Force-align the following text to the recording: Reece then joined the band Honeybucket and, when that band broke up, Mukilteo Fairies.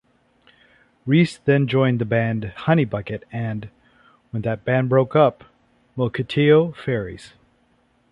Reece 1.05 1.37
then 1.37 1.67
joined 1.67 1.99
the 1.99 2.05
band 2.05 2.53
Honeybucket 2.65 3.21
and, 3.31 3.69
when 4.31 4.41
that 4.41 4.65
band 4.65 4.89
broke 4.89 5.15
up, 5.15 5.43
Mukilteo 5.95 6.75
Fairies. 6.75 7.33